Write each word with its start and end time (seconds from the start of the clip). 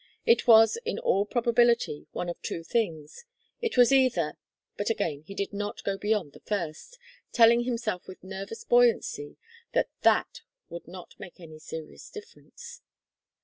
It 0.25 0.47
was, 0.47 0.79
in 0.83 0.97
all 0.97 1.27
probability, 1.27 2.07
one 2.11 2.27
of 2.27 2.41
two 2.41 2.63
things, 2.63 3.23
it 3.61 3.77
was 3.77 3.91
either 3.91 4.35
but 4.75 4.89
again 4.89 5.21
he 5.21 5.35
did 5.35 5.53
not 5.53 5.83
go 5.83 5.95
beyond 5.95 6.33
the 6.33 6.39
first, 6.39 6.97
telling 7.31 7.65
himself 7.65 8.07
with 8.07 8.23
nervous 8.23 8.63
buoyancy 8.63 9.37
that 9.75 9.89
that 10.01 10.41
would 10.69 10.87
not 10.87 11.13
make 11.19 11.39
any 11.39 11.59
serious 11.59 12.09
difference. 12.09 12.81